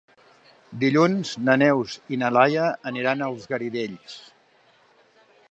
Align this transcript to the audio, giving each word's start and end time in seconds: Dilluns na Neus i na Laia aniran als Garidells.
Dilluns 0.83 1.33
na 1.49 1.57
Neus 1.63 1.99
i 2.17 2.19
na 2.23 2.33
Laia 2.39 2.65
aniran 2.93 3.23
als 3.27 3.47
Garidells. 3.53 4.19